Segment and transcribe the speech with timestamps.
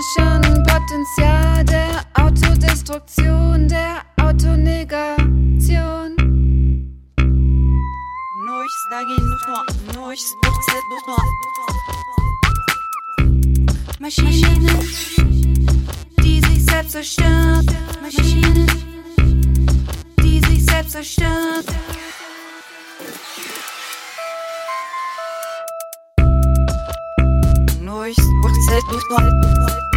[0.00, 6.14] Schon ein Potenzial der Autodestruktion, der Autonegation.
[13.98, 14.66] Maschinen,
[16.22, 17.66] die sich selbst zerstören.
[18.00, 18.66] Maschinen,
[20.22, 21.64] die sich selbst zerstören.
[27.80, 29.87] Neues Wurzel, Wurzel, Wurzel.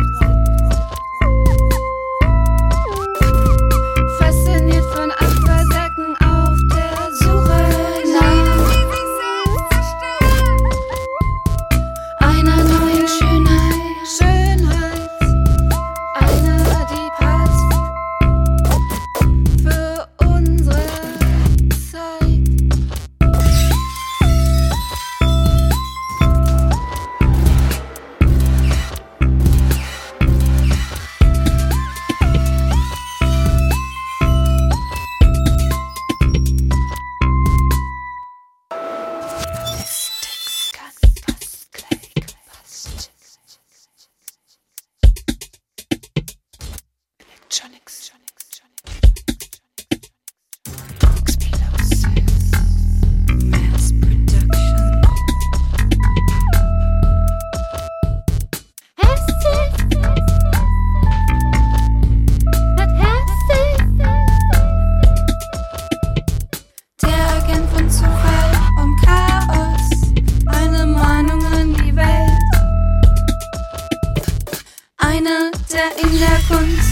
[76.04, 76.91] in der Kunst.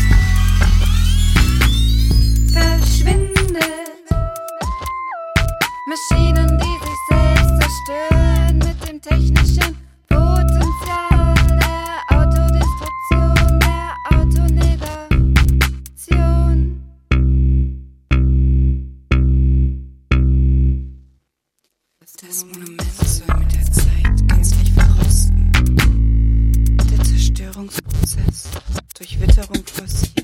[29.40, 30.19] pensou como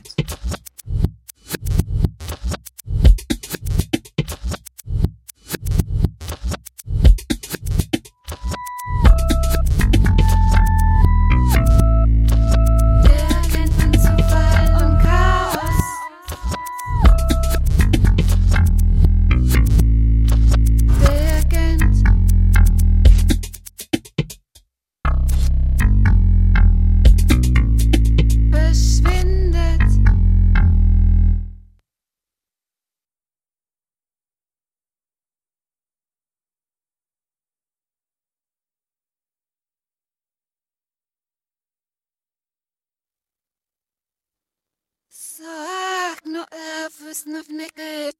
[47.16, 48.15] snufneke